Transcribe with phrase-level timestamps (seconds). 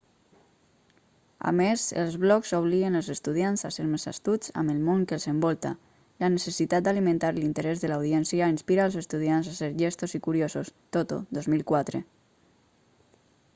[1.49, 5.15] a més els blogs obliguen els estudiants a ser més astuts amb el món que
[5.17, 5.73] els envolta".
[6.25, 11.21] la necessitat d'alimentar l'interès de l'audiència inspira als estudiants a ser llestos i curiosos toto
[11.41, 12.01] 2004